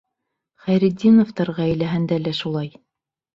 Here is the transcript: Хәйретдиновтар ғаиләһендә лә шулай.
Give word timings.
Хәйретдиновтар 0.67 1.51
ғаиләһендә 1.59 2.19
лә 2.25 2.35
шулай. 2.41 2.73